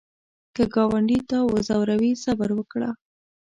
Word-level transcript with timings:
که 0.55 0.63
ګاونډي 0.75 1.19
تا 1.29 1.39
وځوروي، 1.51 2.11
صبر 2.23 2.49
وکړه 2.55 2.89